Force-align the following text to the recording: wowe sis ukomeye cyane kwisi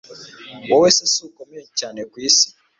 wowe 0.69 0.89
sis 0.97 1.13
ukomeye 1.27 1.65
cyane 1.79 1.99
kwisi 2.11 2.47